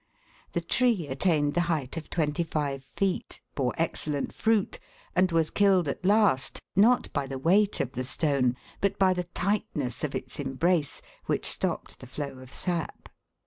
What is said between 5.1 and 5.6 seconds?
and was